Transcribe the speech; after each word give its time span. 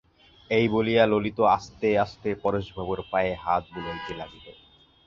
এই 0.49 0.65
বলিয়া 0.67 1.03
ললিতা 1.07 1.43
আস্তে 1.55 1.89
আস্তে 1.97 2.29
পরেশবাবুর 2.43 2.99
পায়ে 3.11 3.33
হাত 3.43 3.63
বুলাইতে 3.73 4.11
লাগিল। 4.13 4.45